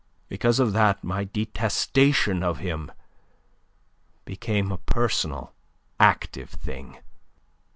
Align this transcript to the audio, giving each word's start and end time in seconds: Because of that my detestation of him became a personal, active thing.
Because 0.29 0.59
of 0.59 0.73
that 0.73 1.03
my 1.03 1.25
detestation 1.25 2.41
of 2.41 2.57
him 2.57 2.91
became 4.25 4.71
a 4.71 4.79
personal, 4.79 5.53
active 5.99 6.49
thing. 6.49 6.97